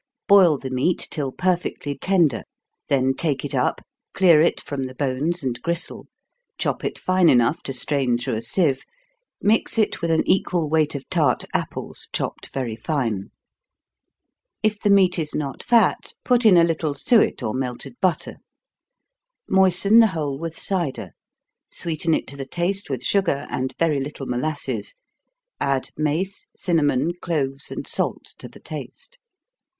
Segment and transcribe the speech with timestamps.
[0.27, 2.41] Boil the meat till perfectly tender
[2.89, 3.81] then take it up,
[4.15, 6.07] clear it from the bones and gristle,
[6.57, 8.83] chop it fine enough to strain through a sieve,
[9.43, 13.29] mix it with an equal weight of tart apples, chopped very fine.
[14.63, 18.37] If the meat is not fat, put in a little suet, or melted butter.
[19.47, 21.11] Moisten the whole with cider
[21.69, 24.95] sweeten it to the taste with sugar, and very little molasses
[25.59, 29.19] add mace, cinnamon, cloves, and salt, to the taste.